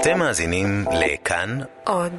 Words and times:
אתם 0.00 0.18
מאזינים 0.18 0.84
לכאן 1.04 1.58
עוד. 1.86 2.12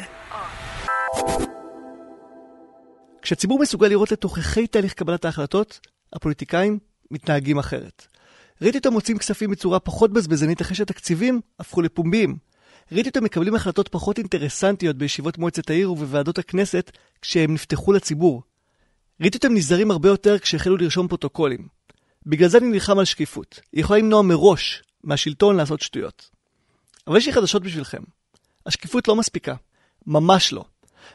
כשהציבור 3.21 3.59
מסוגל 3.59 3.87
לראות 3.87 4.11
לתוככי 4.11 4.67
תהליך 4.67 4.93
קבלת 4.93 5.25
ההחלטות, 5.25 5.79
הפוליטיקאים 6.13 6.79
מתנהגים 7.11 7.57
אחרת. 7.57 8.07
ראיתי 8.61 8.77
אותם 8.77 8.93
מוצאים 8.93 9.17
כספים 9.17 9.51
בצורה 9.51 9.79
פחות 9.79 10.13
בזבזנית 10.13 10.61
אחרי 10.61 10.75
שהתקציבים 10.75 11.41
הפכו 11.59 11.81
לפומביים. 11.81 12.37
ראיתי 12.91 13.09
אותם 13.09 13.23
מקבלים 13.23 13.55
החלטות 13.55 13.87
פחות 13.87 14.17
אינטרסנטיות 14.17 14.95
בישיבות 14.95 15.37
מועצת 15.37 15.69
העיר 15.69 15.91
ובוועדות 15.91 16.37
הכנסת 16.37 16.91
כשהם 17.21 17.53
נפתחו 17.53 17.93
לציבור. 17.93 18.43
ראיתי 19.21 19.37
אותם 19.37 19.53
נזהרים 19.53 19.91
הרבה 19.91 20.09
יותר 20.09 20.39
כשהחלו 20.39 20.77
לרשום 20.77 21.07
פרוטוקולים. 21.07 21.67
בגלל 22.25 22.49
זה 22.49 22.57
אני 22.57 22.67
נלחם 22.67 22.99
על 22.99 23.05
שקיפות. 23.05 23.59
היא 23.73 23.81
יכולה 23.81 23.99
למנוע 23.99 24.21
מראש 24.21 24.83
מהשלטון 25.03 25.55
לעשות 25.55 25.81
שטויות. 25.81 26.34
אבל 27.07 27.17
יש 27.17 27.25
לי 27.25 27.33
חדשות 27.33 27.63
בשבילכם. 27.63 28.01
השקיפות 28.65 29.07
לא 29.07 29.15
מספיקה. 29.15 29.55
ממש 30.07 30.53
לא. 30.53 30.65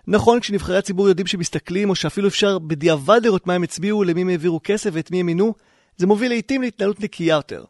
נכון, 0.06 0.40
כשנבחרי 0.40 0.78
הציבור 0.78 1.08
יודעים 1.08 1.26
שמסתכלים, 1.26 1.90
או 1.90 1.94
שאפילו 1.94 2.28
אפשר 2.28 2.58
בדיעבד 2.58 3.20
לראות 3.24 3.46
מה 3.46 3.54
הם 3.54 3.62
הצביעו, 3.62 4.04
למי 4.04 4.20
הם 4.20 4.28
העבירו 4.28 4.60
כסף 4.64 4.90
ואת 4.92 5.10
מי 5.10 5.20
הם 5.20 5.26
מינו, 5.26 5.54
זה 5.96 6.06
מוביל 6.06 6.30
לעיתים 6.32 6.62
להתנהלות 6.62 7.00
נקייה 7.00 7.34
יותר. 7.34 7.64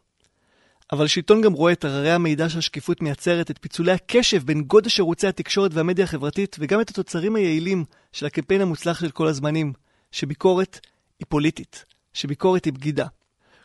אבל 0.91 1.05
השלטון 1.05 1.41
גם 1.41 1.53
רואה 1.53 1.73
את 1.73 1.85
הררי 1.85 2.11
המידע 2.11 2.49
שהשקיפות 2.49 3.01
מייצרת, 3.01 3.51
את 3.51 3.57
פיצולי 3.61 3.91
הקשב 3.91 4.43
בין 4.45 4.61
גודש 4.61 4.99
ערוצי 4.99 5.27
התקשורת 5.27 5.73
והמדיה 5.73 6.05
החברתית, 6.05 6.55
וגם 6.59 6.81
את 6.81 6.89
התוצרים 6.89 7.35
היעילים 7.35 7.85
של 8.11 8.25
הקמפיין 8.25 8.61
המוצלח 8.61 8.99
של 8.99 9.11
כל 9.11 9.27
הזמנים, 9.27 9.73
שביקורת 10.11 10.79
היא 11.19 11.25
פוליטית, 11.29 11.85
שביקורת 12.13 12.65
היא 12.65 12.73
בגידה. 12.73 13.05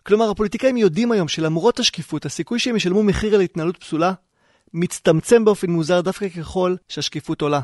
כלומר, 0.03 0.31
הפוליטיקאים 0.31 0.77
יודעים 0.77 1.13
היום 1.13 1.29
שלמרות 1.29 1.81
השקיפות, 1.81 2.27
הסיכוי 2.27 2.59
שהם 2.59 2.77
ישלמו 2.77 3.03
מחיר 3.03 3.35
על 3.35 3.41
התנהלות 3.41 3.77
פסולה, 3.77 4.13
מצטמצם 4.75 5.45
באופן 5.45 5.71
מוזר 5.71 6.01
דווקא 6.01 6.29
ככל 6.29 6.75
שהשקיפות 6.89 7.43
עולה. 7.43 7.61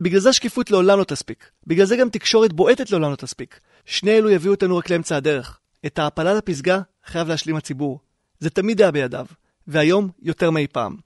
בגלל 0.00 0.20
זה 0.20 0.28
השקיפות 0.28 0.70
לעולם 0.70 0.98
לא 0.98 1.04
תספיק. 1.04 1.50
בגלל 1.66 1.86
זה 1.86 1.96
גם 1.96 2.08
תקשורת 2.08 2.52
בועטת 2.52 2.90
לעולם 2.90 3.10
לא 3.10 3.16
תספיק. 3.16 3.60
שני 3.84 4.10
אלו 4.10 4.30
יביאו 4.30 4.54
אותנו 4.54 4.76
רק 4.76 4.90
לאמצע 4.90 5.16
הדרך. 5.16 5.60
את 5.86 5.98
ההעפלה 5.98 6.34
לפסגה 6.34 6.80
חייב 7.04 7.28
להשלים 7.28 7.56
הציבור. 7.56 8.00
זה 8.38 8.50
תמיד 8.50 8.80
היה 8.80 8.90
בידיו, 8.90 9.26
והיום 9.66 10.10
יותר 10.22 10.50
מאי 10.50 10.66
פעם. 10.66 10.96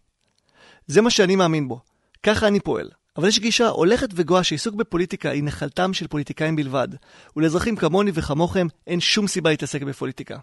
זה 0.86 1.00
מה 1.00 1.10
שאני 1.10 1.36
מאמין 1.36 1.68
בו. 1.68 1.80
ככה 2.22 2.48
אני 2.48 2.60
פועל. 2.60 2.90
אבל 3.16 3.28
יש 3.28 3.38
גישה 3.38 3.68
הולכת 3.68 4.08
וגואה 4.14 4.44
שעיסוק 4.44 4.74
בפוליטיקה 4.74 5.30
היא 5.30 5.44
נחלתם 5.44 5.92
של 5.92 6.06
פוליטיקאים 6.06 6.56
בלבד, 6.56 6.88
ולאזרחים 7.36 7.76
כמוני 7.76 8.10
וכמוכם 8.14 8.66
אין 8.86 9.00
שום 9.00 9.26
סיבה 9.26 9.50
להתעסק 9.50 9.82
בפוליטיקה. 9.82 10.38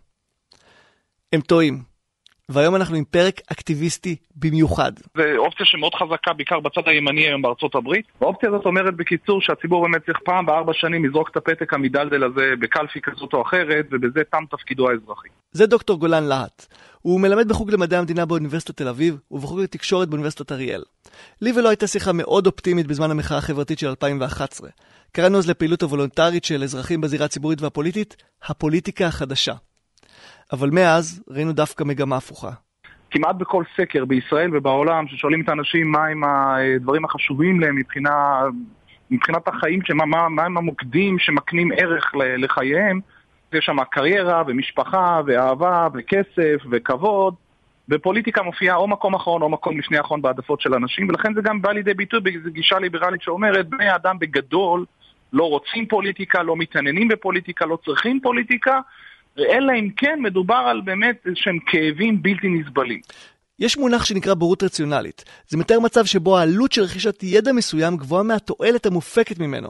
הם 1.33 1.41
טועים. 1.41 1.83
והיום 2.49 2.75
אנחנו 2.75 2.95
עם 2.95 3.03
פרק 3.03 3.41
אקטיביסטי 3.51 4.15
במיוחד. 4.35 4.91
זו 5.17 5.23
אופציה 5.37 5.65
שמאוד 5.65 5.93
חזקה, 5.95 6.33
בעיקר 6.33 6.59
בצד 6.59 6.81
הימני 6.85 7.27
היום 7.27 7.41
בארצות 7.41 7.75
הברית. 7.75 8.05
האופציה 8.21 8.49
הזאת 8.49 8.65
אומרת 8.65 8.95
בקיצור 8.95 9.41
שהציבור 9.41 9.81
באמת 9.81 10.05
צריך 10.05 10.17
פעם 10.25 10.45
בארבע 10.45 10.73
שנים 10.73 11.05
לזרוק 11.05 11.29
את 11.31 11.37
הפתק 11.37 11.73
המדלדל 11.73 12.23
הזה 12.23 12.53
בקלפי 12.59 13.01
כזאת 13.01 13.33
או 13.33 13.41
אחרת, 13.41 13.85
ובזה 13.91 14.19
תם 14.31 14.43
תפקידו 14.51 14.89
האזרחי. 14.89 15.27
זה 15.51 15.65
דוקטור 15.65 15.99
גולן 15.99 16.23
להט. 16.23 16.65
הוא 17.01 17.21
מלמד 17.21 17.47
בחוג 17.47 17.71
למדעי 17.71 17.99
המדינה 17.99 18.25
באוניברסיטת 18.25 18.77
תל 18.77 18.87
אביב, 18.87 19.17
ובחוג 19.31 19.59
לתקשורת 19.59 20.09
באוניברסיטת 20.09 20.51
אריאל. 20.51 20.83
לי 21.41 21.51
ולא 21.51 21.69
הייתה 21.69 21.87
שיחה 21.87 22.11
מאוד 22.13 22.47
אופטימית 22.47 22.87
בזמן 22.87 23.11
המחאה 23.11 23.37
החברתית 23.37 23.79
של 23.79 23.87
2011. 23.87 24.69
קראנו 25.11 25.37
אז 25.37 25.49
לפעילות 25.49 25.81
הוולונטרית 25.81 26.43
של 26.43 26.63
אזרחים 26.63 27.01
בזירה 27.01 27.25
הציבורית 27.25 27.61
והפוליטית, 27.61 28.15
הפוליטיקה 28.43 29.07
החדשה. 29.07 29.53
אבל 30.53 30.69
מאז 30.69 31.23
ראינו 31.29 31.53
דווקא 31.53 31.83
מגמה 31.83 32.17
הפוכה. 32.17 32.49
כמעט 33.11 33.35
בכל 33.35 33.63
סקר 33.77 34.05
בישראל 34.05 34.57
ובעולם, 34.57 35.07
ששואלים 35.07 35.41
את 35.41 35.49
האנשים 35.49 35.91
מהם 35.91 36.23
הדברים 36.23 37.05
החשובים 37.05 37.59
להם 37.59 37.75
מבחינה, 37.75 38.41
מבחינת 39.11 39.47
החיים, 39.47 39.79
שמה, 39.83 40.05
מה, 40.05 40.29
מה 40.29 40.43
הם 40.43 40.57
המוקדים 40.57 41.19
שמקנים 41.19 41.71
ערך 41.77 42.11
לחייהם, 42.15 42.99
יש 43.53 43.65
שם 43.65 43.83
קריירה 43.83 44.43
ומשפחה 44.47 45.21
ואהבה 45.25 45.87
וכסף 45.93 46.57
וכבוד, 46.71 47.33
ופוליטיקה 47.89 48.43
מופיעה 48.43 48.75
או 48.75 48.87
מקום 48.87 49.15
אחרון 49.15 49.41
או 49.41 49.49
מקום 49.49 49.79
לפני 49.79 49.99
אחרון 49.99 50.21
בהעדפות 50.21 50.61
של 50.61 50.73
אנשים, 50.73 51.09
ולכן 51.09 51.33
זה 51.33 51.41
גם 51.41 51.61
בא 51.61 51.71
לידי 51.71 51.93
ביטוי 51.93 52.19
באיזו 52.19 52.49
גישה 52.51 52.79
ליברלית 52.79 53.21
שאומרת, 53.21 53.69
בני 53.69 53.89
האדם 53.89 54.19
בגדול 54.19 54.85
לא 55.33 55.43
רוצים 55.43 55.85
פוליטיקה, 55.85 56.43
לא 56.43 56.55
מתעניינים 56.55 57.07
בפוליטיקה, 57.07 57.65
לא 57.65 57.77
צריכים 57.85 58.19
פוליטיקה, 58.23 58.79
אלא 59.41 59.73
אם 59.79 59.89
כן 59.97 60.19
מדובר 60.21 60.63
על 60.69 60.81
באמת 60.81 61.21
איזשהם 61.25 61.59
כאבים 61.65 62.21
בלתי 62.21 62.47
נסבלים. 62.47 63.01
יש 63.59 63.77
מונח 63.77 64.05
שנקרא 64.05 64.33
בורות 64.33 64.63
רציונלית. 64.63 65.23
זה 65.47 65.57
מתאר 65.57 65.79
מצב 65.79 66.05
שבו 66.05 66.37
העלות 66.37 66.71
של 66.71 66.81
רכישת 66.81 67.23
ידע 67.23 67.51
מסוים 67.51 67.97
גבוהה 67.97 68.23
מהתועלת 68.23 68.85
המופקת 68.85 69.39
ממנו. 69.39 69.69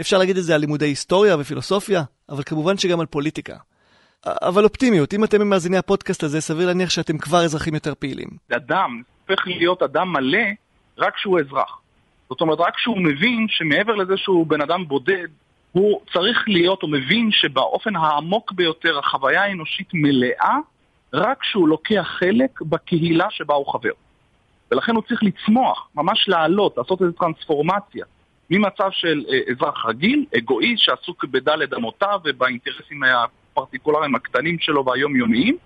אפשר 0.00 0.18
להגיד 0.18 0.36
את 0.36 0.42
זה 0.42 0.54
על 0.54 0.60
לימודי 0.60 0.86
היסטוריה 0.86 1.36
ופילוסופיה, 1.38 2.02
אבל 2.28 2.42
כמובן 2.42 2.78
שגם 2.78 3.00
על 3.00 3.06
פוליטיקה. 3.06 3.56
אבל 4.26 4.64
אופטימיות, 4.64 5.14
אם 5.14 5.24
אתם 5.24 5.40
ממאזיני 5.42 5.76
הפודקאסט 5.76 6.22
הזה, 6.22 6.40
סביר 6.40 6.66
להניח 6.66 6.90
שאתם 6.90 7.18
כבר 7.18 7.44
אזרחים 7.44 7.74
יותר 7.74 7.94
פעילים. 7.98 8.28
אדם 8.56 9.02
הופך 9.28 9.46
להיות 9.46 9.82
אדם 9.82 10.12
מלא 10.12 10.46
רק 10.98 11.14
כשהוא 11.14 11.40
אזרח. 11.40 11.80
זאת 12.28 12.40
אומרת, 12.40 12.58
רק 12.60 12.74
כשהוא 12.74 12.98
מבין 12.98 13.46
שמעבר 13.48 13.94
לזה 13.94 14.16
שהוא 14.16 14.46
בן 14.46 14.60
אדם 14.60 14.84
בודד, 14.88 15.28
הוא 15.72 16.00
צריך 16.12 16.44
להיות, 16.46 16.82
הוא 16.82 16.90
מבין 16.90 17.30
שבאופן 17.32 17.96
העמוק 17.96 18.52
ביותר 18.52 18.98
החוויה 18.98 19.44
האנושית 19.44 19.88
מלאה 19.94 20.56
רק 21.12 21.40
כשהוא 21.40 21.68
לוקח 21.68 22.06
חלק 22.18 22.60
בקהילה 22.62 23.26
שבה 23.30 23.54
הוא 23.54 23.72
חבר. 23.72 23.92
ולכן 24.70 24.94
הוא 24.94 25.02
צריך 25.08 25.22
לצמוח, 25.22 25.88
ממש 25.94 26.28
לעלות, 26.28 26.78
לעשות 26.78 27.02
איזו 27.02 27.12
טרנספורמציה 27.12 28.04
ממצב 28.50 28.88
של 28.90 29.24
אה, 29.28 29.38
אזרח 29.50 29.86
רגיל, 29.86 30.24
אגואיסט, 30.38 30.82
שעסוק 30.82 31.24
בדלת 31.24 31.74
אמותיו 31.74 32.20
ובאינטרסים 32.24 33.02
הפרטיקולריים 33.02 34.14
הקטנים 34.14 34.58
שלו 34.58 34.84
והיומיומיים, 34.84 35.56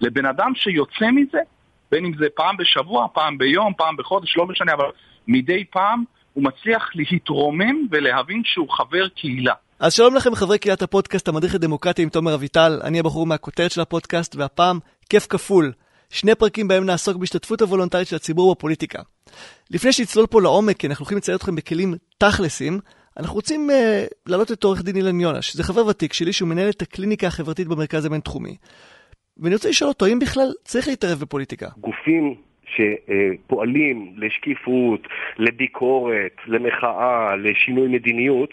לבן 0.00 0.26
אדם 0.26 0.52
שיוצא 0.54 1.10
מזה, 1.10 1.38
בין 1.90 2.04
אם 2.04 2.12
זה 2.18 2.26
פעם 2.34 2.56
בשבוע, 2.56 3.06
פעם 3.12 3.38
ביום, 3.38 3.72
פעם 3.76 3.96
בחודש, 3.96 4.36
לא 4.36 4.46
משנה, 4.46 4.72
אבל 4.72 4.86
מדי 5.28 5.64
פעם 5.64 6.04
הוא 6.32 6.44
מצליח 6.44 6.90
להתרומם 6.94 7.86
ולהבין 7.90 8.42
שהוא 8.44 8.70
חבר 8.70 9.08
קהילה. 9.08 9.54
אז 9.78 9.92
שלום 9.92 10.14
לכם 10.14 10.34
חברי 10.34 10.58
קהילת 10.58 10.82
הפודקאסט 10.82 11.28
המדריך 11.28 11.54
לדמוקרטיה 11.54 12.02
עם 12.02 12.08
תומר 12.08 12.34
אביטל, 12.34 12.80
אני 12.84 12.98
הבחור 12.98 13.26
מהכותרת 13.26 13.70
של 13.70 13.80
הפודקאסט, 13.80 14.36
והפעם 14.36 14.78
כיף 15.10 15.26
כפול. 15.26 15.72
שני 16.10 16.34
פרקים 16.34 16.68
בהם 16.68 16.86
נעסוק 16.86 17.16
בהשתתפות 17.16 17.60
הוולונטרית 17.60 18.08
של 18.08 18.16
הציבור 18.16 18.54
בפוליטיקה. 18.54 19.02
לפני 19.70 19.92
שנצלול 19.92 20.26
פה 20.26 20.42
לעומק, 20.42 20.76
כי 20.76 20.86
אנחנו 20.86 21.02
הולכים 21.02 21.18
לצייר 21.18 21.36
אתכם 21.36 21.56
בכלים 21.56 21.94
תכלסים, 22.18 22.78
אנחנו 23.16 23.34
רוצים 23.34 23.70
uh, 23.70 23.74
להעלות 24.26 24.52
את 24.52 24.64
עורך 24.64 24.82
דין 24.82 24.96
אילן 24.96 25.20
יונש, 25.20 25.56
זה 25.56 25.62
חבר 25.62 25.86
ותיק 25.86 26.12
שלי 26.12 26.32
שהוא 26.32 26.48
מנהל 26.48 26.68
את 26.68 26.82
הקליניקה 26.82 27.26
החברתית 27.26 27.68
במרכז 27.68 28.04
הבינתחומי. 28.04 28.56
ואני 29.38 29.54
רוצה 29.54 29.68
לשאול 29.68 29.88
אותו, 29.88 30.06
האם 30.06 30.18
בכלל 30.18 30.52
צריך 30.64 30.88
להתערב 30.88 31.18
בפוליטיקה? 31.18 31.68
גופים 31.78 32.34
שפועלים 32.76 34.12
לשקיפות, 34.16 35.08
לביקורת, 35.38 36.36
למחאה, 36.46 37.36
לשינוי 37.36 37.88
מדיניות, 37.88 38.50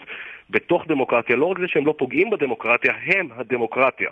בתוך 0.50 0.84
דמוקרטיה, 0.88 1.36
לא 1.36 1.46
רק 1.46 1.58
זה 1.58 1.68
שהם 1.68 1.86
לא 1.86 1.94
פוגעים 1.98 2.30
בדמוקרטיה, 2.30 2.92
הם 3.06 3.28
הדמוקרטיה. 3.36 4.10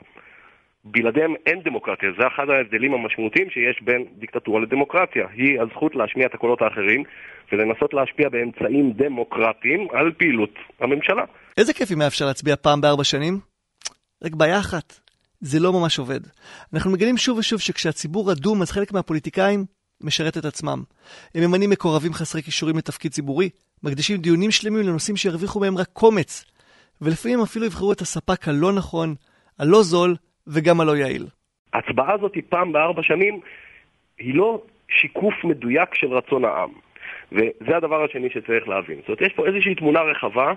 בלעדיהם 0.85 1.35
אין 1.47 1.61
דמוקרטיה, 1.65 2.09
זה 2.19 2.27
אחד 2.27 2.51
ההבדלים 2.51 2.95
המשמעותיים 2.95 3.51
שיש 3.51 3.83
בין 3.83 4.05
דיקטטורה 4.19 4.61
לדמוקרטיה. 4.61 5.27
היא 5.35 5.61
הזכות 5.61 5.95
להשמיע 5.95 6.27
את 6.27 6.35
הקולות 6.35 6.63
האחרים 6.63 7.03
ולנסות 7.53 7.95
להשפיע 7.95 8.29
באמצעים 8.29 8.93
דמוקרטיים 8.93 9.87
על 9.93 10.13
פעילות 10.19 10.55
הממשלה. 10.81 11.25
איזה 11.59 11.73
כיף 11.75 11.93
אם 11.93 12.01
היה 12.01 12.09
אפשר 12.09 12.27
להצביע 12.27 12.57
פעם 12.57 12.81
בארבע 12.81 13.05
שנים? 13.05 13.39
רק 14.25 14.33
בעיה 14.35 14.59
אחת, 14.59 15.01
זה 15.41 15.61
לא 15.61 15.73
ממש 15.73 15.99
עובד. 15.99 16.21
אנחנו 16.75 16.91
מגלים 16.93 17.17
שוב 17.17 17.39
ושוב 17.39 17.61
שכשהציבור 17.61 18.31
רדום 18.31 18.63
אז 18.63 18.71
חלק 18.71 18.93
מהפוליטיקאים 18.93 19.65
משרת 20.01 20.37
את 20.39 20.45
עצמם. 20.45 20.83
הם 21.35 21.43
ממנים 21.45 21.71
מקורבים 21.71 22.13
חסרי 22.13 22.43
כישורים 22.43 22.77
לתפקיד 22.77 23.13
ציבורי, 23.13 23.51
מקדישים 23.83 24.17
דיונים 24.17 24.51
שלמים 24.51 24.87
לנושאים 24.87 25.17
שירוויחו 25.17 25.61
מהם 25.61 25.79
רק 25.79 25.87
קומץ, 25.93 26.45
ולפעמים 27.01 27.41
אפילו 27.41 27.67
יבחרו 27.67 27.93
את 27.93 28.01
הספק 28.01 28.49
הלא 28.49 28.73
נכון, 28.73 29.15
הלא 29.59 29.83
זול 29.83 30.17
וגם 30.47 30.81
הלא 30.81 30.97
יעיל. 30.97 31.27
ההצבעה 31.73 32.15
הזאת 32.15 32.35
היא 32.35 32.43
פעם 32.49 32.73
בארבע 32.73 33.03
שנים, 33.03 33.41
היא 34.19 34.35
לא 34.35 34.63
שיקוף 34.89 35.35
מדויק 35.45 35.95
של 35.95 36.07
רצון 36.07 36.45
העם. 36.45 36.71
וזה 37.33 37.77
הדבר 37.77 38.05
השני 38.05 38.31
שצריך 38.31 38.69
להבין. 38.69 38.97
זאת 38.99 39.09
אומרת, 39.09 39.21
יש 39.21 39.33
פה 39.33 39.47
איזושהי 39.47 39.75
תמונה 39.75 40.01
רחבה, 40.01 40.53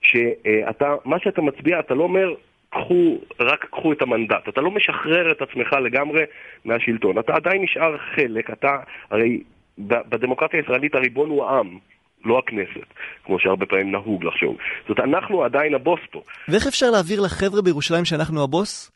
שאתה, 0.00 0.94
מה 1.04 1.16
שאתה 1.18 1.42
מצביע, 1.42 1.80
אתה 1.80 1.94
לא 1.94 2.02
אומר, 2.02 2.34
קחו, 2.70 3.18
רק 3.40 3.64
קחו 3.70 3.92
את 3.92 4.02
המנדט. 4.02 4.48
אתה 4.48 4.60
לא 4.60 4.70
משחרר 4.70 5.32
את 5.32 5.42
עצמך 5.42 5.72
לגמרי 5.72 6.22
מהשלטון. 6.64 7.18
אתה 7.18 7.34
עדיין 7.34 7.62
נשאר 7.62 7.98
חלק, 7.98 8.50
אתה, 8.50 8.78
הרי 9.10 9.42
בדמוקרטיה 9.78 10.60
הישראלית 10.60 10.94
הריבון 10.94 11.30
הוא 11.30 11.44
העם. 11.44 11.78
לא 12.24 12.38
הכנסת, 12.38 12.86
כמו 13.24 13.38
שהרבה 13.38 13.66
פעמים 13.66 13.92
נהוג 13.92 14.24
לחשוב. 14.24 14.56
זאת 14.88 14.98
אומרת, 14.98 15.14
אנחנו 15.14 15.44
עדיין 15.44 15.74
הבוס 15.74 16.00
פה. 16.12 16.22
ואיך 16.48 16.66
אפשר 16.66 16.90
להעביר 16.90 17.20
לחבר'ה 17.20 17.62
בירושלים 17.62 18.04
שאנחנו 18.04 18.42
הבוס? 18.42 18.90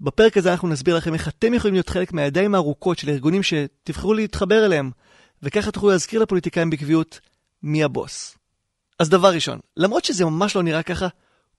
בפרק 0.00 0.36
הזה 0.36 0.50
אנחנו 0.52 0.68
נסביר 0.68 0.96
לכם 0.96 1.14
איך 1.14 1.28
אתם 1.28 1.54
יכולים 1.54 1.74
להיות 1.74 1.88
חלק 1.88 2.12
מהידיים 2.12 2.54
הארוכות 2.54 2.98
של 2.98 3.08
הארגונים 3.08 3.42
שתבחרו 3.42 4.14
להתחבר 4.14 4.66
אליהם, 4.66 4.90
וככה 5.42 5.70
תוכלו 5.70 5.90
להזכיר 5.90 6.22
לפוליטיקאים 6.22 6.70
בקביעות 6.70 7.20
מי 7.62 7.84
הבוס. 7.84 8.38
אז 8.98 9.10
דבר 9.10 9.28
ראשון, 9.34 9.58
למרות 9.76 10.04
שזה 10.04 10.24
ממש 10.24 10.56
לא 10.56 10.62
נראה 10.62 10.82
ככה, 10.82 11.06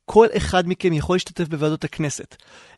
כל 0.10 0.28
אחד 0.38 0.68
מכם 0.68 0.94
יכול 0.94 1.16
להשתתף 1.16 1.48
בוועדות 1.48 1.84
הכנסת. 1.84 2.36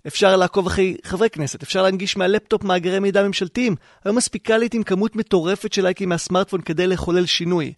אפשר 0.07 0.35
לעקוב 0.35 0.67
אחרי 0.67 0.97
חברי 1.03 1.29
כנסת, 1.29 1.63
אפשר 1.63 1.83
להנגיש 1.83 2.17
מהלפטופ 2.17 2.63
מאגרי 2.63 2.99
מידע 2.99 3.23
ממשלתיים. 3.23 3.75
היום 4.05 4.17
מספיקה 4.17 4.57
לעיתים 4.57 4.83
כמות 4.83 5.15
מטורפת 5.15 5.73
של 5.73 5.83
לייקים 5.83 6.09
מהסמארטפון 6.09 6.61
כדי 6.61 6.87
לחולל 6.87 7.25
שינוי. 7.25 7.73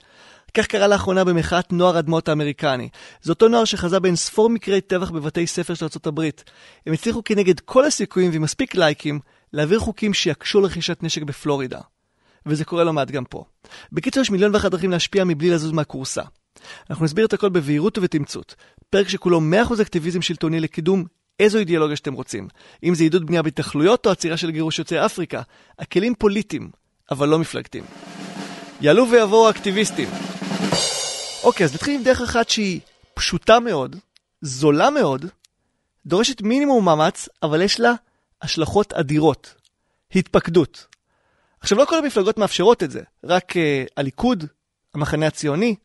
כך 0.53 0.67
קרה 0.67 0.87
לאחרונה 0.87 1.23
במחאת 1.23 1.73
נוער 1.73 1.99
אדמות 1.99 2.29
האמריקני. 2.29 2.89
זה 3.21 3.31
אותו 3.31 3.47
נוער 3.47 3.65
שחזה 3.65 3.99
בין 3.99 4.15
ספור 4.15 4.49
מקרי 4.49 4.81
טבח 4.81 5.09
בבתי 5.09 5.47
ספר 5.47 5.73
של 5.73 5.85
ארה"ב. 5.85 6.29
הם 6.85 6.93
הצליחו 6.93 7.23
כנגד 7.23 7.59
כל 7.59 7.85
הסיכויים 7.85 8.31
ועם 8.31 8.41
מספיק 8.41 8.75
לייקים 8.75 9.19
להעביר 9.53 9.79
חוקים 9.79 10.13
שיקשו 10.13 10.61
לרכישת 10.61 11.03
נשק 11.03 11.21
בפלורידה. 11.21 11.79
וזה 12.45 12.65
קורה 12.65 12.83
לא 12.83 12.93
מעט 12.93 13.11
גם 13.11 13.25
פה. 13.25 13.43
בקיצור, 13.91 14.21
יש 14.21 14.31
מיליון 14.31 14.53
ואחת 14.53 14.71
דרכים 14.71 14.91
להשפיע 14.91 15.23
מבלי 15.23 15.49
לזוז 15.49 15.71
מהכורסה. 15.71 16.23
אנחנו 16.89 17.05
נסביר 17.05 17.25
את 17.25 17.33
הכל 17.33 17.49
בבהירות 17.49 17.97
ובתמצות. 17.97 18.55
פרק 18.91 19.09
שכולו 19.09 19.41
100% 19.69 19.81
אקטיביזם 19.81 20.21
שלטוני 20.21 20.59
לקידום 20.59 21.05
איזו 21.39 21.57
אידיאולוגיה 21.57 21.95
שאתם 21.95 22.13
רוצים. 22.13 22.47
אם 22.83 22.95
זה 22.95 23.03
עידוד 23.03 23.25
בנייה 23.25 23.41
בהתנחלויות 23.41 24.05
או 24.05 24.11
עצירה 24.11 24.37
של 24.37 24.51
גירוש 24.51 24.79
יוצאי 24.79 25.05
אפריקה. 25.05 25.41
הכלים 25.79 26.15
פוליטיים, 26.15 26.69
אבל 27.11 27.29
לא 27.29 27.39
מפלגתיים. 27.39 27.83
יעלו 28.81 29.11
ויבואו 29.11 29.47
האקטיביסטים. 29.47 30.09
אוקיי, 31.43 31.63
אז 31.63 31.73
נתחיל 31.73 31.95
עם 31.95 32.03
דרך 32.03 32.21
אחת 32.21 32.49
שהיא 32.49 32.79
פשוטה 33.13 33.59
מאוד, 33.59 33.95
זולה 34.41 34.89
מאוד, 34.89 35.25
דורשת 36.05 36.41
מינימום 36.41 36.85
מאמץ, 36.85 37.29
אבל 37.43 37.61
יש 37.61 37.79
לה 37.79 37.93
השלכות 38.41 38.93
אדירות. 38.93 39.55
התפקדות. 40.15 40.87
עכשיו, 41.59 41.77
לא 41.77 41.85
כל 41.85 41.97
המפלגות 41.97 42.37
מאפשרות 42.37 42.83
את 42.83 42.91
זה, 42.91 43.01
רק 43.23 43.51
uh, 43.51 43.59
הליכוד, 43.97 44.45
המחנה 44.93 45.27
הציוני, 45.27 45.75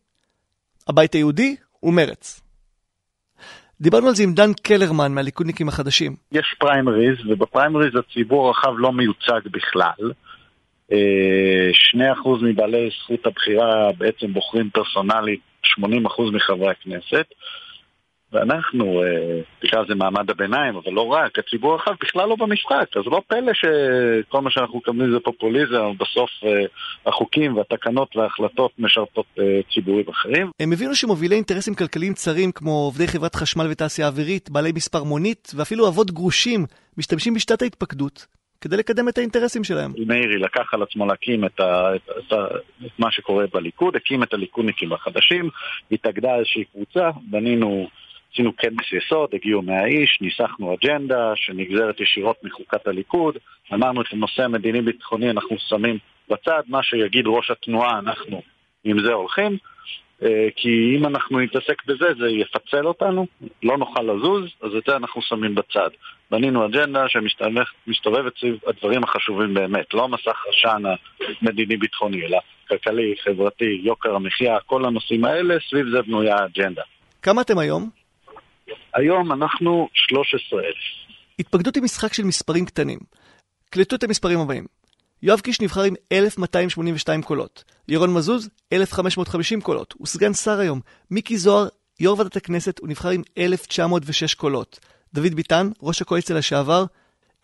הבית 0.88 1.14
היהודי 1.14 1.56
ומרץ. 1.82 2.40
דיברנו 3.80 4.08
על 4.08 4.14
זה 4.14 4.22
עם 4.22 4.34
דן 4.34 4.52
קלרמן 4.62 5.12
מהליכודניקים 5.12 5.68
החדשים. 5.68 6.16
יש 6.32 6.54
פריימריז, 6.58 7.26
ובפריימריז 7.28 7.92
הציבור 7.96 8.46
הרחב 8.46 8.72
לא 8.78 8.92
מיוצג 8.92 9.40
בכלל. 9.50 10.12
2% 10.88 10.92
אה, 10.92 10.94
מבעלי 12.42 12.88
זכות 13.02 13.26
הבחירה 13.26 13.92
בעצם 13.98 14.32
בוחרים 14.32 14.70
פרסונלית 14.70 15.40
80% 15.64 15.78
מחברי 16.32 16.70
הכנסת. 16.70 17.26
ואנחנו, 18.32 19.02
אה, 19.02 19.40
תקרא 19.58 19.82
לזה 19.82 19.94
מעמד 19.94 20.30
הביניים, 20.30 20.76
אבל 20.76 20.92
לא 20.92 21.06
רק, 21.06 21.38
הציבור 21.38 21.72
הרחב 21.72 21.92
בכלל 22.00 22.28
לא 22.28 22.36
במשחק, 22.36 22.96
אז 22.96 23.02
לא 23.06 23.22
פלא 23.26 23.52
שכל 23.54 24.40
מה 24.40 24.50
שאנחנו 24.50 24.78
מקבלים 24.78 25.10
זה 25.10 25.20
פופוליזם, 25.20 25.92
בסוף 25.98 26.30
אה, 26.44 26.64
החוקים 27.06 27.56
והתקנות 27.56 28.16
וההחלטות 28.16 28.70
משרתות 28.78 29.26
אה, 29.38 29.60
ציבורים 29.74 30.08
אחרים. 30.08 30.50
הם 30.60 30.72
הבינו 30.72 30.94
שמובילי 30.94 31.34
אינטרסים 31.34 31.74
כלכליים 31.74 32.14
צרים 32.14 32.52
כמו 32.52 32.70
עובדי 32.70 33.06
חברת 33.06 33.34
חשמל 33.34 33.66
ותעשייה 33.70 34.08
אווירית, 34.08 34.50
בעלי 34.50 34.72
מספר 34.72 35.04
מונית 35.04 35.52
ואפילו 35.56 35.88
אבות 35.88 36.10
גרושים 36.10 36.66
משתמשים 36.98 37.34
בשיטת 37.34 37.62
ההתפקדות 37.62 38.26
כדי 38.60 38.76
לקדם 38.76 39.08
את 39.08 39.18
האינטרסים 39.18 39.64
שלהם. 39.64 39.92
מאירי 40.06 40.38
לקח 40.38 40.74
על 40.74 40.82
עצמו 40.82 41.06
להקים 41.06 41.44
את, 41.44 41.60
ה, 41.60 41.96
את, 41.96 42.10
את, 42.18 42.32
את 42.86 42.98
מה 42.98 43.10
שקורה 43.10 43.44
בליכוד, 43.54 43.96
הקים 43.96 44.22
את 44.22 44.34
הליכודניקים 44.34 44.92
החדשים, 44.92 45.50
התאגדה 45.92 46.34
איזושהי 46.34 46.64
קבוצה, 46.64 47.10
בנינו... 47.30 47.88
עשינו 48.36 48.56
כנס 48.56 48.92
יסוד, 48.92 49.30
הגיעו 49.32 49.62
100 49.62 49.86
איש, 49.86 50.18
ניסחנו 50.20 50.74
אג'נדה 50.74 51.32
שנגזרת 51.34 52.00
ישירות 52.00 52.36
מחוקת 52.44 52.86
הליכוד, 52.86 53.36
אמרנו 53.74 54.02
את 54.02 54.06
הנושא 54.12 54.42
המדיני-ביטחוני 54.42 55.30
אנחנו 55.30 55.56
שמים 55.58 55.98
בצד, 56.28 56.62
מה 56.66 56.82
שיגיד 56.82 57.24
ראש 57.26 57.50
התנועה 57.50 57.98
אנחנו 57.98 58.42
עם 58.84 59.00
זה 59.00 59.12
הולכים, 59.12 59.56
אה, 60.22 60.48
כי 60.56 60.96
אם 60.96 61.06
אנחנו 61.06 61.40
נתעסק 61.40 61.86
בזה 61.86 62.06
זה 62.18 62.28
יפצל 62.28 62.86
אותנו, 62.86 63.26
לא 63.62 63.78
נוכל 63.78 64.02
לזוז, 64.02 64.44
אז 64.62 64.70
את 64.78 64.82
זה 64.88 64.96
אנחנו 64.96 65.22
שמים 65.22 65.54
בצד. 65.54 65.90
בנינו 66.30 66.66
אג'נדה 66.66 67.04
שמסתובבת 67.08 68.38
סביב 68.40 68.58
הדברים 68.66 69.04
החשובים 69.04 69.54
באמת, 69.54 69.94
לא 69.94 70.08
מסך 70.08 70.44
עשן 70.48 70.82
המדיני-ביטחוני, 71.42 72.26
אלא 72.26 72.38
כלכלי, 72.68 73.14
חברתי, 73.24 73.80
יוקר 73.82 74.14
המחיה, 74.14 74.60
כל 74.60 74.84
הנושאים 74.84 75.24
האלה, 75.24 75.54
סביב 75.70 75.86
זה 75.90 76.02
בנויה 76.02 76.36
האג'נדה. 76.36 76.82
כמה 77.22 77.42
אתם 77.42 77.58
היום? 77.58 78.05
היום 78.96 79.32
אנחנו 79.32 79.88
13,000. 79.92 80.74
התפקדות 81.38 81.74
היא 81.74 81.82
משחק 81.82 82.12
של 82.12 82.24
מספרים 82.24 82.64
קטנים. 82.64 82.98
קלטו 83.70 83.96
את 83.96 84.04
המספרים 84.04 84.40
הבאים. 84.40 84.66
יואב 85.22 85.40
קיש 85.40 85.60
נבחר 85.60 85.82
עם 85.82 85.94
1,282 86.12 87.22
קולות. 87.22 87.64
ירון 87.88 88.14
מזוז, 88.14 88.48
1,550 88.72 89.60
קולות. 89.60 89.94
הוא 89.98 90.06
סגן 90.06 90.34
שר 90.34 90.58
היום. 90.58 90.80
מיקי 91.10 91.36
זוהר, 91.36 91.68
יו"ר 92.00 92.18
ועדת 92.18 92.36
הכנסת, 92.36 92.78
הוא 92.78 92.88
נבחר 92.88 93.08
עם 93.08 93.22
1,906 93.38 94.34
קולות. 94.34 94.80
דוד 95.14 95.34
ביטן, 95.34 95.70
ראש 95.82 96.02
הקואליציה 96.02 96.36
לשעבר, 96.36 96.84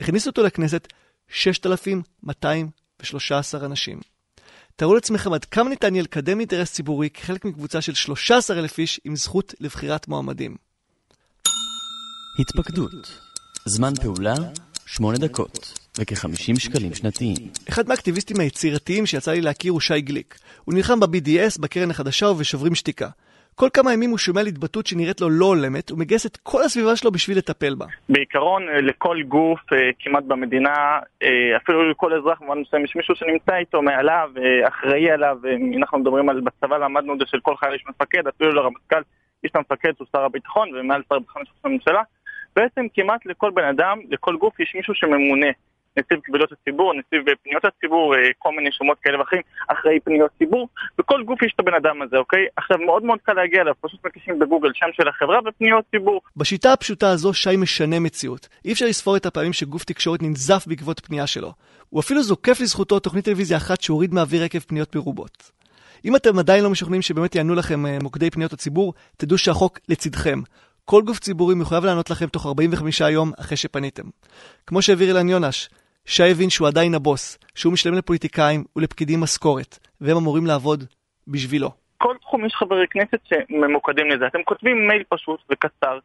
הכניס 0.00 0.26
אותו 0.26 0.42
לכנסת 0.42 0.92
6,213 1.28 3.66
אנשים. 3.66 4.00
תארו 4.76 4.94
לעצמכם 4.94 5.32
עד 5.32 5.44
כמה 5.44 5.70
ניתן 5.70 5.94
יהיה 5.94 6.02
לקדם 6.02 6.40
אינטרס 6.40 6.72
ציבורי 6.72 7.10
כחלק 7.10 7.44
מקבוצה 7.44 7.80
של 7.80 7.94
13,000 7.94 8.78
איש 8.78 9.00
עם 9.04 9.16
זכות 9.16 9.54
לבחירת 9.60 10.08
מועמדים. 10.08 10.71
התפקדות 12.38 13.20
זמן 13.64 13.94
פעולה 14.02 14.34
8 14.86 15.18
דקות 15.18 15.74
וכ-50 15.98 16.60
שקלים 16.60 16.94
שנתיים. 16.94 17.36
אחד 17.68 17.88
מהאקטיביסטים 17.88 18.40
היצירתיים 18.40 19.06
שיצא 19.06 19.32
לי 19.32 19.40
להכיר 19.40 19.72
הוא 19.72 19.80
שי 19.80 20.00
גליק. 20.00 20.34
הוא 20.64 20.74
נלחם 20.74 21.00
ב-BDS, 21.00 21.60
בקרן 21.62 21.90
החדשה 21.90 22.26
ובשוברים 22.26 22.74
שתיקה. 22.74 23.08
כל 23.54 23.68
כמה 23.74 23.92
ימים 23.92 24.10
הוא 24.10 24.18
שומע 24.18 24.40
על 24.40 24.46
התבטאות 24.46 24.86
שנראית 24.86 25.20
לו 25.20 25.30
לא 25.30 25.46
הולמת, 25.46 25.90
הוא 25.90 25.98
מגייס 25.98 26.26
את 26.26 26.36
כל 26.36 26.62
הסביבה 26.62 26.96
שלו 26.96 27.10
בשביל 27.10 27.38
לטפל 27.38 27.74
בה. 27.74 27.86
בעיקרון, 28.08 28.68
אה, 28.68 28.80
לכל 28.80 29.16
גוף 29.28 29.72
אה, 29.72 29.78
כמעט 29.98 30.24
במדינה, 30.24 30.74
אה, 31.22 31.56
אפילו 31.56 31.90
לכל 31.90 32.14
אזרח 32.14 32.40
במובן 32.40 32.58
מסוים, 32.60 32.84
יש 32.84 32.96
מישהו 32.96 33.14
שנמצא 33.14 33.56
איתו 33.56 33.82
מעליו, 33.82 34.30
אחראי 34.68 35.10
עליו, 35.10 35.38
אנחנו 35.78 35.98
מדברים 35.98 36.28
על, 36.28 36.40
בצבא 36.40 36.76
למדנו 36.76 37.14
את 37.14 37.18
זה 37.18 37.24
של 37.26 37.38
כל 37.42 37.56
חייל 37.56 37.74
יש 37.74 37.84
מפקד, 37.88 38.26
אפילו 38.26 38.52
לרמטכ"ל 38.52 39.02
יש 39.44 39.50
את 39.50 39.56
המפקד, 39.56 39.92
הוא 39.98 40.06
שר 40.12 40.24
הביטחון, 40.24 40.68
ומעל 40.74 41.02
שר 41.08 41.14
הביטחון 41.14 41.42
יש 41.42 41.48
ראש 41.48 41.64
הממשלה. 41.64 42.02
בעצם 42.56 42.86
כמעט 42.94 43.26
לכל 43.26 43.50
בן 43.50 43.64
אדם, 43.64 43.98
לכל 44.08 44.36
גוף, 44.36 44.60
יש 44.60 44.72
מישהו 44.74 44.94
שממונה. 44.94 45.46
נציב 45.96 46.20
קבילות 46.20 46.52
הציבור, 46.52 46.94
נציב 46.94 47.22
פניות 47.42 47.64
הציבור, 47.64 48.14
אה, 48.14 48.20
כל 48.38 48.50
מיני 48.56 48.70
שמות 48.72 48.98
כאלה 49.02 49.20
ואחרים, 49.20 49.42
אחראי 49.68 50.00
פניות 50.00 50.30
ציבור, 50.38 50.68
בכל 50.98 51.22
גוף 51.22 51.42
יש 51.42 51.52
את 51.54 51.60
הבן 51.60 51.74
אדם 51.74 52.02
הזה, 52.02 52.16
אוקיי? 52.16 52.46
עכשיו 52.56 52.78
מאוד 52.78 53.04
מאוד 53.04 53.18
קל 53.22 53.32
להגיע 53.32 53.62
אליו, 53.62 53.74
פשוט 53.80 54.06
מקישים 54.06 54.38
בגוגל 54.38 54.70
שם 54.74 54.86
של 54.92 55.08
החברה 55.08 55.38
ופניות 55.48 55.84
ציבור. 55.90 56.20
בשיטה 56.36 56.72
הפשוטה 56.72 57.10
הזו 57.10 57.34
שי 57.34 57.56
משנה 57.56 58.00
מציאות. 58.00 58.48
אי 58.64 58.72
אפשר 58.72 58.86
לספור 58.86 59.16
את 59.16 59.26
הפעמים 59.26 59.52
שגוף 59.52 59.84
תקשורת 59.84 60.22
ננזף 60.22 60.64
בעקבות 60.66 61.00
פנייה 61.00 61.26
שלו. 61.26 61.52
הוא 61.90 62.00
אפילו 62.00 62.22
זוקף 62.22 62.60
לזכותו 62.60 63.00
תוכנית 63.00 63.24
טלוויזיה 63.24 63.56
אחת 63.56 63.80
שהוריד 63.80 64.14
מהאוויר 64.14 64.44
עקב 64.44 64.58
פניות 64.58 64.96
מרובות. 64.96 65.50
אם 66.04 66.16
אתם 66.16 66.38
עדיין 66.38 66.64
לא 66.64 66.70
משוכנעים 66.70 67.02
שבאמת 67.02 67.34
יענו 67.34 67.54
לכם 67.54 67.86
אה, 67.86 67.98
מוקדי 68.02 68.30
פניות 68.30 68.52
הציבור, 68.52 68.94
תדעו 69.16 69.38
שהחוק 69.38 69.78
לצדכם. 69.88 70.38
כל 70.84 71.02
גוף 71.02 71.18
ציבורי 71.18 71.54
מחויב 71.54 71.84
לענות 71.84 72.10
לכם 72.10 72.26
תוך 72.26 72.46
45 72.46 73.00
יום 73.00 73.32
אחרי 73.40 73.56
שפניתם. 73.56 74.02
כמו 74.66 74.82
שהעביר 74.82 75.08
אילן 75.08 75.28
יונש, 75.28 75.68
שי 76.06 76.30
הבין 76.30 76.50
שהוא 76.50 76.68
עדיין 76.68 76.94
הבוס, 76.94 77.38
שהוא 77.54 77.72
משלם 77.72 77.94
לפוליטיקאים 77.94 78.64
ולפקידים 78.76 79.20
משכורת, 79.20 79.78
והם 80.00 80.16
אמורים 80.16 80.46
לעבוד 80.46 80.84
בשבילו. 81.28 81.70
כל 81.98 82.16
תחום 82.20 82.46
יש 82.46 82.54
חברי 82.54 82.86
כנסת 82.90 83.18
שממוקדים 83.24 84.10
לזה. 84.10 84.26
אתם 84.26 84.42
כותבים 84.44 84.88
מייל 84.88 85.02
פשוט 85.08 85.40
וקצר, 85.52 85.98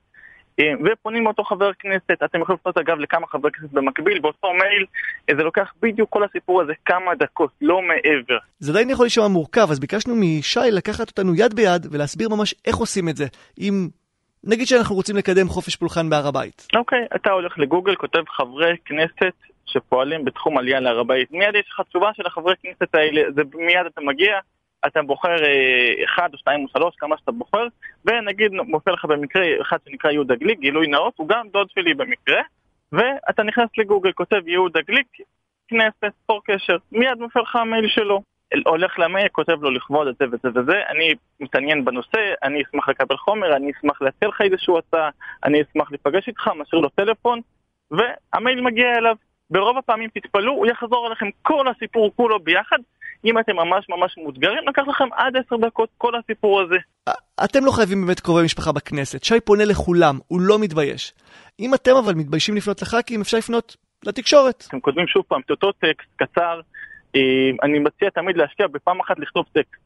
אה, 0.59 0.65
ופונים 0.85 1.23
מאותו 1.23 1.43
חבר 1.43 1.71
כנסת, 1.79 2.23
אתם 2.25 2.41
יכולים 2.41 2.59
לפנות 2.59 2.77
אגב 2.77 2.97
לכמה 2.97 3.27
חברי 3.27 3.51
כנסת 3.51 3.73
במקביל, 3.73 4.19
באותו 4.19 4.47
מייל, 4.47 4.85
אה, 5.29 5.35
זה 5.37 5.43
לוקח 5.43 5.73
בדיוק 5.81 6.09
כל 6.09 6.23
הסיפור 6.23 6.61
הזה 6.61 6.73
כמה 6.85 7.15
דקות, 7.15 7.51
לא 7.61 7.81
מעבר. 7.81 8.37
זה 8.59 8.71
עדיין 8.71 8.89
יכול 8.89 9.05
להישמע 9.05 9.27
מורכב, 9.27 9.67
אז 9.71 9.79
ביקשנו 9.79 10.15
משי 10.15 10.59
לקחת 10.71 11.07
אותנו 11.09 11.35
יד 11.35 11.53
ביד 11.53 11.87
ולהסביר 11.91 12.29
ממש 12.29 12.55
איך 12.65 12.75
עושים 12.75 13.09
את 13.09 13.17
זה, 13.17 13.25
עם 13.57 13.89
נגיד 14.47 14.67
שאנחנו 14.67 14.95
רוצים 14.95 15.15
לקדם 15.15 15.47
חופש 15.47 15.75
פולחן 15.75 16.09
בהר 16.09 16.27
הבית. 16.27 16.67
אוקיי, 16.75 17.03
okay, 17.03 17.15
אתה 17.15 17.31
הולך 17.31 17.59
לגוגל, 17.59 17.95
כותב 17.95 18.23
חברי 18.27 18.75
כנסת 18.85 19.33
שפועלים 19.65 20.25
בתחום 20.25 20.57
עלייה 20.57 20.79
להר 20.79 20.99
הבית. 20.99 21.31
מיד 21.31 21.55
יש 21.55 21.69
לך 21.69 21.81
תשובה 21.89 22.09
של 22.13 22.23
החברי 22.25 22.53
כנסת 22.61 22.95
האלה, 22.95 23.21
זה 23.35 23.41
מיד 23.55 23.85
אתה 23.85 24.01
מגיע, 24.01 24.39
אתה 24.87 25.01
בוחר 25.01 25.43
אה, 25.43 26.05
אחד 26.05 26.29
או 26.33 26.37
שתיים 26.37 26.63
או 26.63 26.67
שלוש, 26.67 26.95
כמה 26.97 27.17
שאתה 27.17 27.31
בוחר, 27.31 27.67
ונגיד 28.05 28.51
מופיע 28.51 28.93
לך 28.93 29.05
במקרה 29.05 29.43
אחד 29.61 29.77
שנקרא 29.85 30.11
יהודה 30.11 30.35
גליק, 30.35 30.59
גילוי 30.59 30.87
נאות, 30.87 31.13
הוא 31.17 31.27
גם 31.27 31.47
דוד 31.53 31.67
שלי 31.69 31.93
במקרה, 31.93 32.41
ואתה 32.91 33.43
נכנס 33.43 33.69
לגוגל, 33.77 34.11
כותב 34.11 34.47
יהודה 34.47 34.79
גליק, 34.87 35.07
כנסת, 35.67 36.13
ספור 36.23 36.41
קשר, 36.45 36.77
מיד 36.91 37.17
מופיע 37.19 37.41
לך 37.41 37.55
המייל 37.55 37.87
שלו. 37.87 38.21
הולך 38.65 38.99
למייל, 38.99 39.27
כותב 39.27 39.57
לו 39.61 39.71
לכבוד 39.71 40.07
את 40.07 40.15
זה 40.19 40.25
וזה 40.25 40.59
וזה, 40.59 40.81
אני 40.89 41.13
מתעניין 41.39 41.85
בנושא, 41.85 42.19
אני 42.43 42.63
אשמח 42.63 42.89
לקבל 42.89 43.17
חומר, 43.17 43.55
אני 43.55 43.71
אשמח 43.71 44.01
להציע 44.01 44.27
לך 44.27 44.41
איזשהו 44.41 44.77
הצעה, 44.77 45.09
אני 45.43 45.61
אשמח 45.61 45.91
להיפגש 45.91 46.27
איתך, 46.27 46.47
משאיר 46.47 46.81
לו 46.81 46.89
טלפון, 46.89 47.41
והמייל 47.91 48.61
מגיע 48.61 48.87
אליו. 48.97 49.15
ברוב 49.49 49.77
הפעמים 49.77 50.09
תתפלאו, 50.13 50.51
הוא 50.51 50.67
יחזור 50.67 51.07
אליכם 51.07 51.25
כל 51.41 51.67
הסיפור 51.67 52.11
כולו 52.15 52.39
ביחד. 52.39 52.77
אם 53.25 53.39
אתם 53.39 53.55
ממש 53.55 53.85
ממש 53.89 54.17
מאותגרים, 54.17 54.67
לקח 54.67 54.83
לכם 54.87 55.13
עד 55.13 55.37
עשר 55.37 55.55
דקות 55.57 55.89
כל 55.97 56.11
הסיפור 56.15 56.61
הזה. 56.61 56.75
אתם 57.43 57.65
לא 57.65 57.71
חייבים 57.71 58.05
באמת 58.05 58.19
קרובי 58.19 58.43
משפחה 58.43 58.71
בכנסת. 58.71 59.23
שי 59.23 59.39
פונה 59.39 59.65
לכולם, 59.65 60.19
הוא 60.27 60.41
לא 60.41 60.59
מתבייש. 60.59 61.13
אם 61.59 61.73
אתם 61.73 61.91
אבל 62.05 62.13
מתביישים 62.13 62.55
לפנות 62.55 62.81
לח"כים, 62.81 63.21
אפשר 63.21 63.37
לפנות 63.37 63.75
לתקשורת. 64.05 64.63
אתם 64.67 64.79
כותבים 64.79 65.07
שוב 65.07 65.23
פעם 65.27 65.41
את 65.45 65.51
אותו 65.51 65.71
טקסט 65.71 66.09
קצר, 66.15 66.59
אה, 66.59 66.61
אני 67.63 67.79
מציע 67.79 68.09
תמיד 68.09 68.37
להשקיע 68.37 68.67
בפעם 68.67 68.99
אחת 68.99 69.19
לכתוב 69.19 69.45
טקסט. 69.53 69.81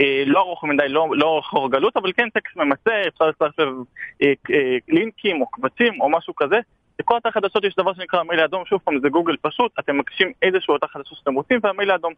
אה, 0.00 0.22
לא 0.26 0.40
ארוך 0.40 0.64
מדי, 0.64 0.88
לא, 0.88 1.08
לא 1.12 1.26
ארוך 1.26 1.74
אבל 1.96 2.12
כן 2.12 2.30
טקסט 2.30 2.56
ממצה, 2.56 3.02
אפשר 3.08 3.24
לצרף 3.26 3.60
אה, 4.22 4.32
לינקים 4.88 5.40
או 5.40 5.46
קבצים 5.46 6.00
או 6.00 6.10
משהו 6.10 6.34
כזה. 6.36 6.56
לכל 7.00 7.16
אתר 7.16 7.30
חדשות 7.30 7.64
יש 7.64 7.74
דבר 7.76 7.94
שנקרא 7.94 8.22
מייל 8.22 8.40
אדום, 8.40 8.64
שוב 8.66 8.80
פעם 8.84 9.00
זה 9.00 9.08
גוגל 9.08 9.36
פשוט, 9.42 9.72
אתם 9.78 9.98
מקשים 9.98 10.32
איזשהו 10.42 10.76
אתר 10.76 10.86
חדשות 10.86 11.18
שאתם 11.18 11.34
רוצים 11.34 11.60
והמייל 11.62 11.90
האדום 11.90 12.12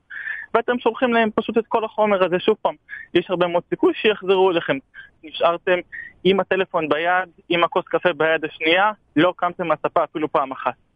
ואתם 0.55 0.79
שולחים 0.79 1.12
להם 1.12 1.31
פשוט 1.35 1.59
את 1.59 1.67
כל 1.69 1.85
החומר 1.85 2.25
הזה, 2.25 2.38
שוב 2.38 2.57
פעם, 2.62 2.75
יש 3.14 3.31
הרבה 3.31 3.47
מאוד 3.47 3.62
סיכוי 3.71 3.95
שיחזרו 3.95 4.50
אליכם. 4.50 4.79
נשארתם 5.25 5.79
עם 6.25 6.40
הטלפון 6.40 6.88
ביד, 6.88 7.29
עם 7.49 7.64
הכוס 7.64 7.85
קפה 7.88 8.12
ביד 8.12 8.45
השנייה, 8.45 8.90
לא 9.17 9.33
קמתם 9.37 9.67
מהספה 9.67 10.05
אפילו 10.05 10.33
פעם 10.33 10.52
אחת. 10.52 10.89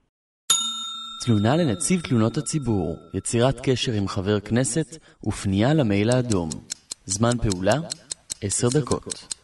תלונה 1.24 1.56
לנציב 1.56 2.00
תלונות 2.00 2.36
הציבור, 2.36 2.96
יצירת 3.14 3.60
קשר 3.62 3.92
עם 3.92 4.08
חבר 4.08 4.40
כנסת 4.40 4.96
ופנייה 5.26 5.74
למייל 5.74 6.10
האדום. 6.10 6.50
זמן 7.06 7.38
פעולה, 7.38 7.74
עשר 8.40 8.68
דקות. 8.68 9.34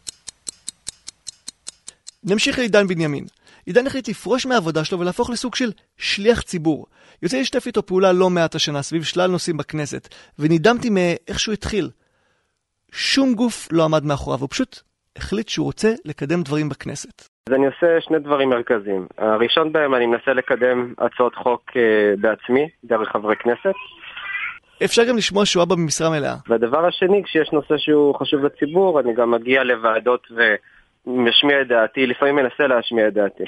נמשיך 2.23 2.59
לעידן 2.59 2.87
בנימין. 2.87 3.25
עידן 3.65 3.87
החליט 3.87 4.09
לפרוש 4.09 4.45
מהעבודה 4.45 4.83
שלו 4.83 4.99
ולהפוך 4.99 5.29
לסוג 5.29 5.55
של 5.55 5.71
שליח 5.97 6.41
ציבור. 6.41 6.85
יוצא 7.21 7.37
לשתף 7.37 7.67
איתו 7.67 7.85
פעולה 7.85 8.11
לא 8.11 8.29
מעט 8.29 8.55
השנה 8.55 8.81
סביב 8.81 9.03
שלל 9.03 9.31
נושאים 9.31 9.57
בכנסת, 9.57 10.07
ונדהמתי 10.39 10.89
מאיך 10.89 11.39
שהוא 11.39 11.53
התחיל. 11.53 11.89
שום 12.91 13.33
גוף 13.33 13.67
לא 13.71 13.83
עמד 13.83 14.03
מאחוריו, 14.03 14.39
הוא 14.39 14.49
פשוט 14.51 14.81
החליט 15.15 15.49
שהוא 15.49 15.65
רוצה 15.65 15.93
לקדם 16.05 16.43
דברים 16.43 16.69
בכנסת. 16.69 17.30
אז 17.49 17.53
אני 17.55 17.65
עושה 17.65 18.01
שני 18.01 18.19
דברים 18.19 18.49
מרכזיים. 18.49 19.07
הראשון 19.17 19.71
בהם, 19.71 19.95
אני 19.95 20.05
מנסה 20.05 20.33
לקדם 20.33 20.93
הצעות 20.97 21.35
חוק 21.35 21.69
uh, 21.69 21.75
בעצמי, 22.21 22.69
דרך 22.83 23.09
חברי 23.09 23.35
כנסת. 23.35 23.73
אפשר 24.83 25.03
גם 25.03 25.17
לשמוע 25.17 25.45
שהוא 25.45 25.63
אבא 25.63 25.75
במשרה 25.75 26.09
מלאה. 26.09 26.35
והדבר 26.47 26.85
השני, 26.85 27.23
כשיש 27.23 27.51
נושא 27.51 27.77
שהוא 27.77 28.15
חשוב 28.15 28.45
לציבור, 28.45 28.99
אני 28.99 29.13
גם 29.13 29.31
מגיע 29.31 29.63
לוועדות 29.63 30.27
ומשמיע 31.07 31.61
את 31.61 31.67
דעתי, 31.67 32.07
לפעמים 32.07 32.35
מנסה 32.35 32.67
להשמיע 32.67 33.07
את 33.07 33.13
דעתי. 33.13 33.43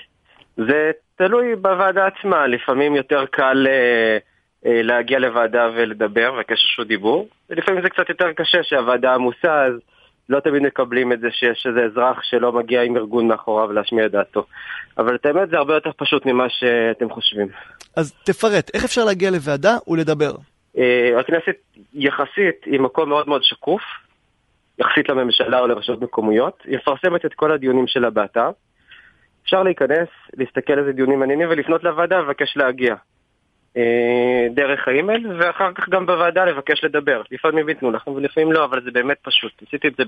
זה 0.58 0.92
תלוי 1.16 1.56
בוועדה 1.56 2.08
עצמה, 2.08 2.48
לפעמים 2.48 2.96
יותר 2.96 3.26
קל 3.26 3.68
uh, 3.68 4.66
uh, 4.66 4.70
להגיע 4.70 5.20
לוועדה 5.20 5.70
ולדבר, 5.76 6.34
וכשש 6.40 6.66
רשות 6.66 6.88
דיבור, 6.88 7.28
ולפעמים 7.50 7.82
זה 7.82 7.90
קצת 7.90 8.10
יותר 8.10 8.32
קשה 8.34 8.64
שהוועדה 8.64 9.14
עמוסה, 9.14 9.64
אז... 9.66 9.74
לא 10.30 10.40
תמיד 10.40 10.62
מקבלים 10.62 11.14
את 11.14 11.20
זה 11.20 11.28
שיש 11.32 11.66
איזה 11.70 11.80
אזרח 11.86 12.20
שלא 12.24 12.52
מגיע 12.52 12.82
עם 12.82 12.98
ארגון 12.98 13.28
מאחוריו 13.28 13.72
להשמיע 13.72 14.06
את 14.06 14.12
דעתו. 14.12 14.46
אבל 14.98 15.16
את 15.16 15.26
האמת 15.26 15.50
זה 15.50 15.58
הרבה 15.58 15.74
יותר 15.74 15.92
פשוט 15.98 16.26
ממה 16.26 16.50
שאתם 16.50 17.10
חושבים. 17.10 17.48
אז 17.98 18.14
תפרט, 18.26 18.72
איך 18.74 18.84
אפשר 18.84 19.06
להגיע 19.06 19.32
לוועדה 19.32 19.78
ולדבר? 19.88 20.36
Uh, 20.76 20.80
הכנסת 21.20 21.56
יחסית 21.94 22.64
היא 22.66 22.80
מקום 22.80 23.10
מאוד 23.10 23.28
מאוד 23.28 23.44
שקוף, 23.44 23.82
יחסית 24.80 25.10
לממשלה 25.10 25.60
או 25.60 25.68
לרשויות 25.68 26.02
מקומיות, 26.02 26.58
היא 26.66 26.78
מפרסמת 26.78 27.26
את 27.26 27.34
כל 27.34 27.52
הדיונים 27.52 27.88
שלה 27.88 28.10
באתר. 28.10 28.50
אפשר 29.44 29.64
להיכנס, 29.64 30.10
להסתכל 30.38 30.80
איזה 30.80 30.92
דיונים 30.92 31.20
מעניינים 31.20 31.48
ולפנות 31.50 31.84
לוועדה 31.84 32.20
ולבקש 32.20 32.58
להגיע. 32.58 32.96
אה, 33.78 34.48
דרך 34.56 34.88
האימייל, 34.88 35.28
ואחר 35.40 35.74
כך 35.76 35.90
גם 35.90 36.06
בוועדה 36.06 36.46
לבקש 36.46 36.84
לדבר. 36.84 37.22
לפעמים 37.32 37.70
ייתנו 37.70 37.92
לכם 37.92 38.12
ולפעמים 38.12 38.52
לא, 38.52 38.66
אבל 38.66 38.84
זה 38.84 38.92
באמת 38.92 39.18
פשוט. 39.22 39.52
עשיתי 39.68 39.88
את 39.88 39.94
זה 39.98 40.04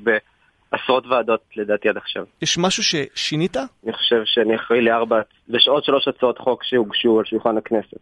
בעשרות 0.71 1.07
ועדות 1.07 1.41
לדעתי 1.55 1.89
עד 1.89 1.97
עכשיו. 1.97 2.25
יש 2.41 2.57
משהו 2.57 2.83
ששינית? 2.83 3.57
אני 3.57 3.93
חושב 3.93 4.21
שאני 4.25 4.55
אחראי 4.55 4.81
לארבע, 4.81 5.21
לשעות 5.47 5.83
שלוש 5.83 6.07
הצעות 6.07 6.37
חוק 6.37 6.63
שהוגשו 6.63 7.19
על 7.19 7.25
שולחן 7.25 7.57
הכנסת. 7.57 7.97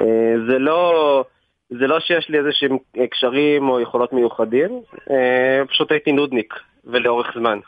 אה, 0.00 0.34
זה 0.48 0.58
לא... 0.58 1.24
זה 1.70 1.86
לא 1.86 2.00
שיש 2.00 2.28
לי 2.28 2.38
איזה 2.38 2.48
שהם 2.52 2.76
קשרים 3.10 3.68
או 3.68 3.80
יכולות 3.80 4.12
מיוחדים, 4.12 4.80
אה, 5.10 5.66
פשוט 5.68 5.92
הייתי 5.92 6.12
נודניק, 6.12 6.54
ולאורך 6.84 7.26
זמן. 7.34 7.58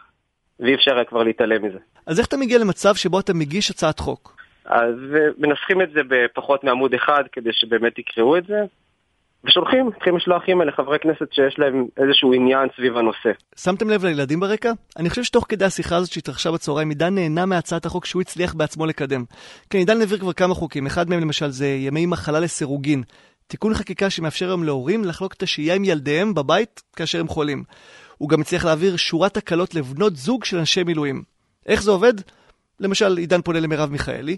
ואי 0.61 0.75
אפשר 0.75 0.95
היה 0.95 1.04
כבר 1.04 1.23
להתעלם 1.23 1.64
מזה. 1.64 1.78
אז 2.07 2.19
איך 2.19 2.28
אתה 2.28 2.37
מגיע 2.37 2.59
למצב 2.59 2.95
שבו 2.95 3.21
אתה 3.21 3.35
מגיש 3.35 3.71
הצעת 3.71 3.99
חוק? 3.99 4.41
אז 4.72 4.96
מנסחים 5.38 5.82
את 5.82 5.90
זה 5.94 6.00
בפחות 6.08 6.64
מעמוד 6.64 6.94
אחד 6.94 7.22
כדי 7.32 7.50
שבאמת 7.52 7.98
יקראו 7.98 8.36
את 8.36 8.46
זה. 8.46 8.60
ושולחים, 9.44 9.90
צריכים 9.94 10.16
לשלוח 10.16 10.42
אימייל 10.48 10.68
לחברי 10.68 10.98
כנסת 10.98 11.32
שיש 11.32 11.58
להם 11.58 11.86
איזשהו 11.96 12.32
עניין 12.32 12.68
סביב 12.76 12.96
הנושא. 12.96 13.30
שמתם 13.56 13.90
לב 13.90 14.04
לילדים 14.04 14.40
ברקע? 14.40 14.72
אני 14.98 15.10
חושב 15.10 15.22
שתוך 15.22 15.46
כדי 15.48 15.64
השיחה 15.64 15.96
הזאת 15.96 16.12
שהתרחשה 16.12 16.50
בצהריים, 16.50 16.88
עידן 16.88 17.14
נהנה 17.14 17.46
מהצעת 17.46 17.86
החוק 17.86 18.06
שהוא 18.06 18.22
הצליח 18.22 18.54
בעצמו 18.54 18.86
לקדם. 18.86 19.24
כן, 19.70 19.78
עידן 19.78 20.00
העביר 20.00 20.18
כבר 20.18 20.32
כמה 20.32 20.54
חוקים, 20.54 20.86
אחד 20.86 21.10
מהם 21.10 21.20
למשל 21.20 21.48
זה 21.48 21.66
ימי 21.66 22.06
מחלה 22.06 22.40
לסירוגין. 22.40 23.02
תיקון 23.46 23.74
חקיקה 23.74 24.10
שמאפשר 24.10 24.46
היום 24.46 24.64
להורים 24.64 25.04
לחלוק 25.04 25.34
את 25.34 25.42
השהייה 25.42 25.74
עם 25.74 25.84
ילדיהם 25.84 26.34
בבית 26.34 26.82
כאשר 26.96 27.20
הם 27.20 27.28
חולים. 27.28 27.64
הוא 28.18 28.28
גם 28.28 28.40
הצליח 28.40 28.64
להעביר 28.64 28.96
שורת 28.96 29.36
הקלות 29.36 29.74
לבנות 29.74 30.16
זוג 30.16 30.44
של 30.44 30.58
אנשי 30.58 30.84
מילואים. 30.84 31.22
איך 31.66 31.82
זה 31.82 31.90
עובד? 31.90 32.14
למשל, 32.80 33.16
עידן 33.16 33.42
פונה 33.42 33.60
למרב 33.60 33.90
מיכאלי, 33.90 34.36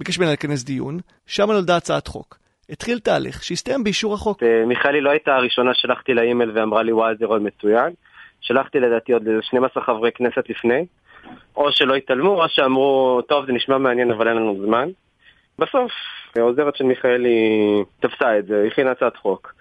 ביקש 0.00 0.18
ממנה 0.18 0.32
לכנס 0.32 0.64
דיון, 0.64 0.98
שם 1.26 1.50
נולדה 1.50 1.76
הצעת 1.76 2.06
חוק. 2.06 2.38
התחיל 2.70 2.98
תהליך 2.98 3.42
שהסתיים 3.42 3.84
באישור 3.84 4.14
החוק. 4.14 4.42
אה, 4.42 4.64
מיכאלי 4.66 5.00
לא 5.00 5.10
הייתה 5.10 5.34
הראשונה 5.36 5.74
שלחתי 5.74 6.14
לה 6.14 6.22
אימייל 6.22 6.50
ואמרה 6.54 6.82
לי 6.82 6.92
וואי 6.92 7.14
זה 7.18 7.26
רעיון 7.26 7.46
מצוין. 7.46 7.92
שלחתי 8.40 8.80
לדעתי 8.80 9.12
עוד 9.12 9.22
12 9.40 9.82
חברי 9.82 10.12
כנסת 10.12 10.50
לפני. 10.50 10.86
או 11.56 11.72
שלא 11.72 11.94
התעלמו, 11.94 12.42
או 12.42 12.48
שאמרו, 12.48 13.20
טוב 13.28 13.46
זה 13.46 13.52
נשמע 13.52 13.78
מעניין 13.78 14.10
אבל 14.10 14.28
אין 14.28 14.36
לנו 14.36 14.62
זמן. 14.66 14.88
בסוף, 15.58 15.92
העוזרת 16.36 16.76
של 16.76 16.84
מיכאלי 16.84 17.38
תפסה 18.00 18.38
את 18.38 18.46
זה, 18.46 18.64
הכינה 18.66 18.90
הצעת 18.90 19.16
חוק. 19.16 19.54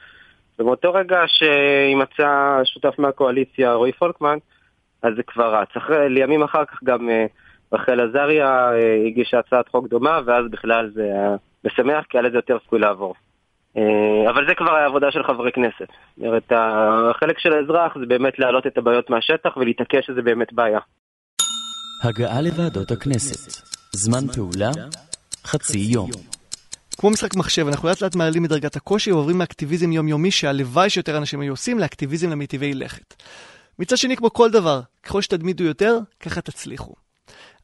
ובאותו 0.60 0.93
רגע 0.93 1.19
שימצא 1.27 2.62
שותף 2.63 3.00
מהקואליציה, 3.00 3.74
רועי 3.74 3.91
פולקמן, 3.91 4.38
אז 5.03 5.13
זה 5.15 5.24
כבר 5.24 5.55
רץ. 5.55 5.69
אחרי, 5.77 6.10
לימים 6.10 6.43
אחר 6.43 6.65
כך 6.65 6.84
גם 6.84 7.10
אה, 7.10 7.25
רחל 7.73 7.99
עזריה 7.99 8.71
אה, 8.71 9.07
הגישה 9.07 9.39
הצעת 9.39 9.67
חוק 9.67 9.88
דומה, 9.88 10.19
ואז 10.25 10.45
בכלל 10.51 10.91
זה 10.93 11.03
היה 11.03 11.35
משמח, 11.65 12.05
כי 12.09 12.17
היה 12.17 12.27
לזה 12.27 12.38
יותר 12.38 12.57
סיכוי 12.63 12.79
לעבור. 12.79 13.13
אה, 13.77 14.29
אבל 14.29 14.47
זה 14.47 14.55
כבר 14.55 14.71
העבודה 14.71 15.11
של 15.11 15.23
חברי 15.23 15.51
כנסת. 15.51 15.88
זאת 16.17 16.25
אומרת, 16.25 16.51
החלק 16.51 17.39
של 17.39 17.53
האזרח 17.53 17.97
זה 17.99 18.05
באמת 18.05 18.39
להעלות 18.39 18.67
את 18.67 18.77
הבעיות 18.77 19.09
מהשטח 19.09 19.57
ולהתעקש 19.57 20.07
שזה 20.07 20.21
באמת 20.21 20.53
בעיה. 20.53 20.79
הגעה 22.03 22.41
לוועדות 22.41 22.91
הכנסת. 22.91 23.63
זמן 23.91 24.27
פעולה, 24.35 24.71
חצי 25.45 25.77
יום. 25.77 26.09
כמו 26.97 27.09
משחק 27.09 27.35
מחשב, 27.35 27.67
אנחנו 27.67 27.89
לאט 27.89 28.01
לאט 28.01 28.15
מעלים 28.15 28.43
מדרגת 28.43 28.75
הקושי 28.75 29.11
ועוברים 29.11 29.38
מאקטיביזם 29.38 29.91
יומיומי 29.91 30.31
שהלוואי 30.31 30.89
שיותר 30.89 31.17
אנשים 31.17 31.41
היו 31.41 31.53
עושים 31.53 31.79
לאקטיביזם 31.79 32.29
למיטיבי 32.29 32.73
לכת. 32.73 33.23
מצד 33.79 33.97
שני, 33.97 34.15
כמו 34.15 34.33
כל 34.33 34.51
דבר, 34.51 34.81
ככל 35.03 35.21
שתדמידו 35.21 35.63
יותר, 35.63 35.97
ככה 36.19 36.41
תצליחו. 36.41 36.93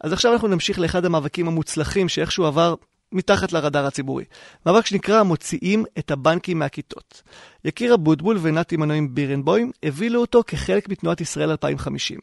אז 0.02 0.14
עכשיו 0.14 0.34
אנחנו 0.34 0.48
נמשיך 0.48 0.80
לאחד 0.80 1.06
המאבקים 1.06 1.48
המוצלחים 1.48 2.10
שאיכשהו 2.10 2.46
עבר 2.46 2.75
מתחת 3.12 3.54
לרדאר 3.54 3.86
הציבורי. 3.86 4.25
מאבק 4.66 4.86
שנקרא 4.86 5.24
מוציאים 5.24 5.84
את 6.00 6.12
הבנקים 6.12 6.60
מהכיתות. 6.60 7.22
יקיר 7.66 7.94
אבוטבול 7.94 8.38
ונתי 8.42 8.78
מנועים 8.78 9.16
בירנבוים 9.16 9.72
הבילו 9.84 10.22
אותו 10.22 10.42
כחלק 10.48 10.90
מתנועת 10.90 11.22
ישראל 11.22 11.50
2050. 11.50 12.20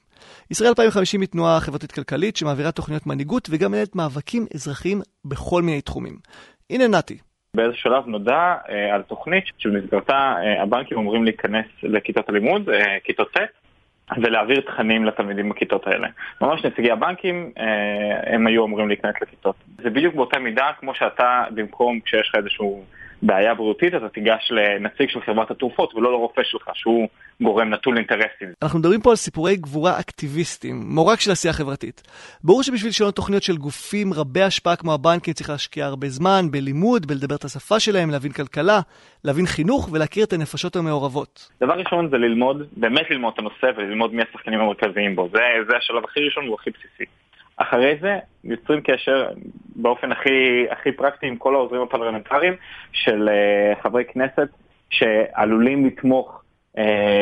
ישראל 0.51 0.69
2050 0.69 1.21
היא 1.21 1.29
תנועה 1.29 1.61
חברתית-כלכלית 1.61 2.37
שמעבירה 2.37 2.73
תוכניות 2.73 3.07
מנהיגות 3.07 3.49
וגם 3.51 3.71
מנהלת 3.71 3.97
מאבקים 3.97 4.47
אזרחיים 4.55 5.01
בכל 5.25 5.63
מיני 5.63 5.81
תחומים. 5.81 6.17
הנה 6.71 6.89
נתי. 6.89 7.19
באיזה 7.57 7.77
שלב 7.77 8.07
נודע 8.07 8.55
אה, 8.69 8.95
על 8.95 9.03
תוכנית 9.03 9.45
שבמסגרתה 9.59 10.35
אה, 10.43 10.63
הבנקים 10.63 10.99
אמורים 10.99 11.25
להיכנס 11.25 11.67
לכיתות 11.83 12.29
הלימוד, 12.29 12.69
אה, 12.69 12.97
כיתות 13.05 13.33
ט', 13.33 13.39
ולהעביר 14.23 14.61
תכנים 14.61 15.05
לתלמידים 15.05 15.49
בכיתות 15.49 15.87
האלה. 15.87 16.09
ממש 16.41 16.65
נציגי 16.65 16.91
הבנקים, 16.91 17.51
אה, 17.59 18.35
הם 18.35 18.47
היו 18.47 18.65
אמורים 18.65 18.89
להיכנס 18.89 19.15
לכיתות. 19.23 19.57
זה 19.83 19.91
בדיוק 19.91 20.15
באותה 20.15 20.39
מידה 20.39 20.71
כמו 20.81 20.95
שאתה, 20.95 21.45
במקום 21.51 22.01
כשיש 22.01 22.29
לך 22.29 22.35
איזשהו 22.35 22.85
בעיה 23.23 23.55
בריאותית, 23.55 23.95
אתה 23.95 24.09
תיגש 24.09 24.53
לנציג 24.53 25.11
של 25.11 25.21
חברת 25.21 25.51
התרופות 25.51 25.95
ולא 25.95 26.13
לרופא 26.13 26.43
שלך, 26.45 26.71
שהוא 26.75 27.09
גורם 27.41 27.75
נטול 27.75 27.97
אינטרסים. 27.97 28.49
אנחנו 28.63 28.79
מדברים 28.79 29.01
פה 29.01 29.11
על 29.11 29.17
סיפורי 29.17 29.57
גבורה 29.57 30.01
אקטיביסטים, 30.01 30.83
מורק 30.85 31.21
של 31.21 31.31
עשייה 31.31 31.53
חברתית. 31.55 32.03
ברור 32.45 32.63
שבשביל 32.63 32.89
לשנות 32.89 33.17
תוכניות 33.17 33.43
של 33.43 33.57
גופים 33.57 34.13
רבי 34.13 34.43
השפעה 34.43 34.77
כמו 34.77 34.95
הבנקים 34.95 35.35
צריך 35.35 35.51
להשקיע 35.51 35.87
הרבה 35.87 36.09
זמן 36.09 36.51
בלימוד, 36.51 37.07
בלדבר 37.07 37.35
את 37.35 37.45
השפה 37.45 37.81
שלהם, 37.81 38.11
להבין 38.11 38.33
כלכלה, 38.33 38.81
להבין 39.25 39.47
חינוך 39.47 39.89
ולהכיר 39.93 40.25
את 40.25 40.33
הנפשות 40.33 40.77
המעורבות. 40.77 41.49
דבר 41.61 41.75
ראשון 41.75 42.09
זה 42.11 42.17
ללמוד, 42.17 42.67
באמת 42.77 43.11
ללמוד 43.11 43.33
את 43.35 43.39
הנושא 43.39 43.67
וללמוד 43.77 44.15
מי 44.15 44.23
השחקנים 44.23 44.61
המרכזיים 44.61 45.17
בו. 45.17 45.29
זה, 45.33 45.41
זה 45.69 45.77
השלב 45.77 46.05
הכי 46.05 46.21
ראשון 46.21 46.49
והכי 46.49 46.71
בסיסי. 46.71 47.05
אחרי 47.57 47.97
זה 48.01 48.19
יוצרים 48.45 48.81
קשר 48.81 49.29
באופן 49.77 50.13
הכי, 50.13 50.67
הכי 50.71 50.93
פרקטי 50.93 51.27
עם 51.27 51.37
כל 51.37 51.55
העוזרים 51.55 51.83
הפרלמנטריים 51.83 52.55
של 52.93 53.29
uh, 53.29 53.83
חברי 53.83 54.05
כנסת 54.05 54.49
שעלולים 54.91 55.87
לתמוך 55.87 56.43
uh, 56.77 56.81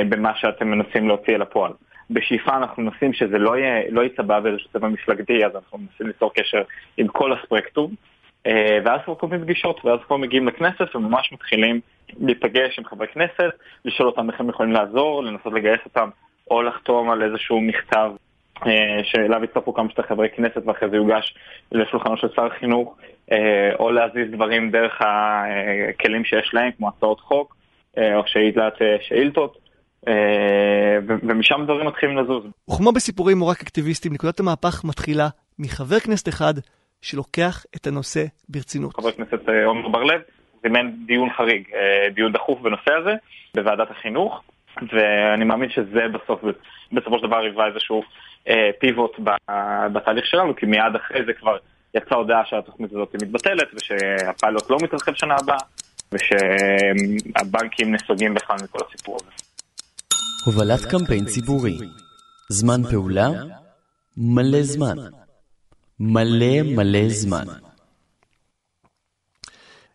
במה 0.08 0.32
שאתם 0.36 0.68
מנסים 0.68 1.08
להוציא 1.08 1.34
אל 1.34 1.42
הפועל. 1.42 1.72
בשאיפה 2.10 2.56
אנחנו 2.56 2.82
מנסים 2.82 3.12
שזה 3.12 3.38
לא, 3.38 3.58
יהיה, 3.58 3.90
לא 3.90 4.04
יצבע 4.04 4.40
באיזשהו 4.40 4.70
צבע 4.72 4.88
מפלגתי, 4.88 5.44
אז 5.46 5.52
אנחנו 5.54 5.78
מנסים 5.78 6.06
ליצור 6.06 6.32
קשר 6.34 6.62
עם 6.96 7.08
כל 7.08 7.32
הספקטרום. 7.32 7.94
אה, 8.46 8.78
ואז 8.84 9.00
כבר 9.04 9.14
קובעים 9.14 9.42
פגישות, 9.42 9.84
ואז 9.84 9.98
כבר 10.06 10.16
מגיעים 10.16 10.48
לכנסת 10.48 10.96
וממש 10.96 11.32
מתחילים 11.32 11.80
להיפגש 12.20 12.78
עם 12.78 12.84
חברי 12.84 13.06
כנסת, 13.08 13.50
לשאול 13.84 14.08
אותם 14.08 14.30
איך 14.30 14.40
הם 14.40 14.48
יכולים 14.48 14.72
לעזור, 14.72 15.24
לנסות 15.24 15.52
לגייס 15.52 15.80
אותם, 15.84 16.08
או 16.50 16.62
לחתום 16.62 17.10
על 17.10 17.22
איזשהו 17.22 17.60
מכתב 17.60 18.10
אה, 18.12 18.29
שאליו 19.02 19.44
יצטרפו 19.44 19.74
כמה 19.74 19.88
שיותר 19.88 20.02
חברי 20.02 20.28
כנסת 20.36 20.62
ואחרי 20.66 20.90
זה 20.90 20.96
יוגש 20.96 21.34
לשולחנו 21.72 22.16
של 22.16 22.28
שר 22.36 22.46
החינוך, 22.46 22.96
אה, 23.32 23.74
או 23.78 23.90
להזיז 23.90 24.30
דברים 24.30 24.70
דרך 24.70 25.00
הכלים 25.00 26.24
שיש 26.24 26.50
להם, 26.52 26.70
כמו 26.78 26.88
הצעות 26.88 27.20
חוק, 27.20 27.56
או 27.96 28.22
שאילת 28.26 28.74
שאילתות. 29.00 29.58
ומשם 31.06 31.60
דברים 31.64 31.86
מתחילים 31.86 32.18
לזוז. 32.18 32.44
וכמו 32.70 32.92
בסיפורים 32.92 33.42
או 33.42 33.46
רק 33.46 33.60
אקטיביסטים, 33.62 34.12
נקודת 34.12 34.40
המהפך 34.40 34.84
מתחילה 34.84 35.28
מחבר 35.58 35.98
כנסת 36.00 36.28
אחד 36.28 36.54
שלוקח 37.02 37.64
את 37.76 37.86
הנושא 37.86 38.24
ברצינות. 38.48 38.96
חבר 38.96 39.08
הכנסת 39.08 39.48
אה, 39.48 39.64
עומר 39.66 39.88
בר-לב 39.88 40.20
זימן 40.62 40.90
דיון 41.06 41.30
חריג, 41.36 41.64
אה, 41.74 42.10
דיון 42.14 42.32
דחוף 42.32 42.60
בנושא 42.60 42.92
הזה 43.00 43.14
בוועדת 43.54 43.90
החינוך, 43.90 44.42
ואני 44.92 45.44
מאמין 45.44 45.70
שזה 45.70 46.00
בסוף, 46.12 46.40
בסופו 46.92 47.18
של 47.18 47.26
דבר 47.26 47.36
היווה 47.36 47.66
איזשהו 47.66 48.02
אה, 48.48 48.70
פיבוט 48.80 49.12
בתהליך 49.92 50.26
שלנו, 50.26 50.56
כי 50.56 50.66
מיד 50.66 50.94
אחרי 50.96 51.24
זה 51.26 51.32
כבר 51.32 51.56
יצאה 51.94 52.18
הודעה 52.18 52.42
שהתוכנית 52.44 52.90
הזאת 52.92 53.14
מתבטלת, 53.22 53.68
ושהפיילוט 53.74 54.70
לא 54.70 54.76
מתרחב 54.82 55.12
שנה 55.14 55.34
הבאה, 55.40 55.58
ושהבנקים 56.12 57.94
נסוגים 57.94 58.34
בכלל 58.34 58.56
מכל 58.64 58.78
הסיפור 58.88 59.16
הזה. 59.22 59.30
הובלת 60.46 60.84
קמפיין 60.90 61.24
ציבורי 61.24 61.78
זמן 62.48 62.82
פעולה 62.90 63.28
מלא 64.16 64.62
זמן 64.62 64.96
מלא 66.00 66.62
מלא 66.62 67.08
זמן. 67.08 67.44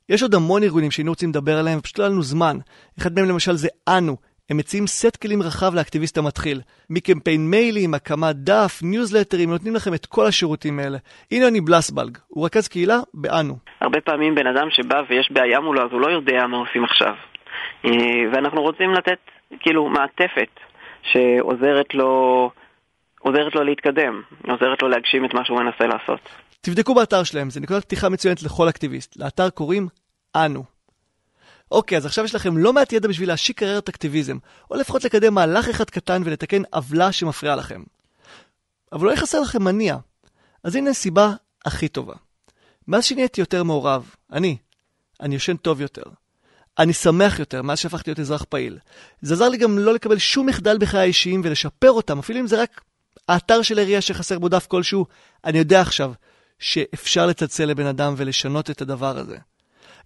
יש 0.10 0.22
עוד 0.22 0.36
המון 0.36 0.64
ארגונים 0.64 0.92
שהיינו 0.92 1.12
רוצים 1.12 1.30
לדבר 1.30 1.58
עליהם, 1.58 1.80
ופשוט 1.80 2.00
לא 2.00 2.04
היה 2.04 2.12
לנו 2.12 2.24
זמן. 2.24 2.58
אחד 3.00 3.16
מהם 3.16 3.26
למשל 3.26 3.56
זה 3.56 3.68
אנו. 3.88 4.18
הם 4.50 4.58
מציעים 4.58 4.88
סט 4.88 5.16
כלים 5.16 5.42
רחב 5.42 5.76
לאקטיביסט 5.76 6.18
המתחיל. 6.18 6.62
מקמפיין 6.90 7.50
מיילים, 7.50 7.94
הקמת 7.94 8.36
דף, 8.36 8.80
ניוזלטרים, 8.84 9.50
נותנים 9.50 9.76
לכם 9.76 9.94
את 9.94 10.06
כל 10.06 10.26
השירותים 10.26 10.80
האלה. 10.80 10.98
הנה 11.32 11.48
אני 11.48 11.62
בלסבלג, 11.62 12.18
הוא 12.28 12.46
רכז 12.46 12.68
קהילה 12.68 13.00
באנו. 13.14 13.56
הרבה 13.82 14.02
פעמים 14.02 14.36
בן 14.36 14.48
אדם 14.48 14.68
שבא 14.70 15.02
ויש 15.10 15.32
בעיה 15.32 15.60
מולו, 15.60 15.82
אז 15.82 15.92
הוא 15.92 16.02
לא 16.02 16.08
יודע 16.08 16.48
מה 16.48 16.58
עושים 16.58 16.84
עכשיו. 16.84 17.14
אה, 17.86 17.92
ואנחנו 18.34 18.62
רוצים 18.62 18.94
לתת 18.94 19.20
כאילו 19.60 19.90
מעטפת 19.90 20.50
שעוזרת 21.12 21.94
לו 21.94 22.52
עוזרת 23.20 23.56
לו 23.56 23.64
להתקדם, 23.64 24.22
עוזרת 24.48 24.82
לו 24.82 24.88
להגשים 24.88 25.26
את 25.26 25.34
מה 25.34 25.46
שהוא 25.46 25.58
מנסה 25.60 25.86
לעשות. 25.86 26.20
תבדקו 26.62 26.96
באתר 26.96 27.24
שלהם, 27.24 27.50
זה 27.50 27.60
נקודת 27.60 27.84
פתיחה 27.86 28.10
מצוינת 28.10 28.44
לכל 28.44 28.70
אקטיביסט. 28.70 29.18
לאתר 29.18 29.50
קוראים 29.50 29.88
אנו. 30.36 30.75
אוקיי, 31.72 31.98
אז 31.98 32.06
עכשיו 32.06 32.26
יש 32.26 32.36
לכם 32.36 32.58
לא 32.58 32.74
מעט 32.74 32.94
ידע 32.94 33.08
בשביל 33.08 33.30
להשיק 33.30 33.60
קריירת 33.60 33.90
אקטיביזם, 33.90 34.38
או 34.72 34.76
לפחות 34.76 35.04
לקדם 35.04 35.34
מהלך 35.34 35.70
אחד 35.70 35.90
קטן 35.90 36.22
ולתקן 36.26 36.62
עוולה 36.72 37.12
שמפריעה 37.12 37.56
לכם. 37.56 37.84
אבל 38.92 39.08
לא 39.08 39.12
יחסר 39.14 39.40
לכם 39.40 39.64
מניע. 39.64 39.98
אז 40.64 40.76
הנה 40.76 40.90
הסיבה 40.90 41.34
הכי 41.66 41.88
טובה. 41.88 42.14
מאז 42.88 43.06
שנהייתי 43.06 43.42
יותר 43.42 43.64
מעורב, 43.64 44.10
אני, 44.32 44.58
אני 45.22 45.34
יושן 45.34 45.58
טוב 45.58 45.82
יותר. 45.82 46.04
אני 46.80 46.94
שמח 46.94 47.40
יותר 47.40 47.62
מאז 47.62 47.80
שהפכתי 47.80 48.10
להיות 48.10 48.20
אזרח 48.20 48.44
פעיל. 48.44 48.80
זה 49.22 49.34
עזר 49.34 49.50
לי 49.50 49.58
גם 49.58 49.80
לא 49.80 49.94
לקבל 49.94 50.18
שום 50.18 50.46
מחדל 50.46 50.78
בחיי 50.78 51.00
האישיים 51.00 51.42
ולשפר 51.44 51.92
אותם, 51.92 52.20
אפילו 52.20 52.40
אם 52.40 52.48
זה 52.48 52.62
רק 52.62 52.82
האתר 53.28 53.62
של 53.62 53.78
העירייה 53.78 54.02
שחסר 54.02 54.40
בו 54.40 54.50
דף 54.50 54.68
כלשהו, 54.68 55.06
אני 55.46 55.58
יודע 55.58 55.82
עכשיו 55.82 56.14
שאפשר 56.60 57.26
לצלצל 57.26 57.66
לבן 57.66 57.86
אדם 57.86 58.14
ולשנות 58.18 58.70
את 58.70 58.82
הדבר 58.82 59.18
הזה. 59.18 59.38